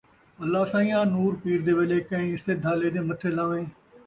اللہ 0.43 0.63
سئیں 0.71 0.91
آں! 0.97 1.05
نُور 1.11 1.31
پِیر 1.43 1.59
دے 1.65 1.73
ویلے 1.77 1.99
کئیں 2.09 2.35
سِدھ 2.45 2.67
آلے 2.71 2.89
دے 2.93 3.01
متھے 3.07 3.29
لان٘ویں 3.35 3.67